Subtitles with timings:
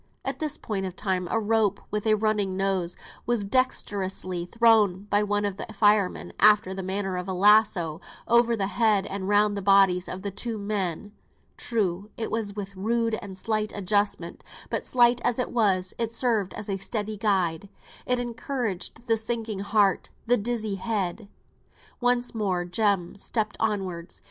[0.25, 2.95] At this point of time a rope, with a running noose,
[3.27, 8.55] was dexterously thrown by one of the firemen, after the manner of a lasso, over
[8.57, 11.11] the head and round the bodies of the two men.
[11.55, 16.55] True, it was with rude and slight adjustment: but, slight as it was, it served
[16.55, 17.69] as a steadying guide;
[18.07, 21.29] it encouraged the sinking heart, the dizzy head.
[21.99, 24.19] Once more Jem stepped onwards.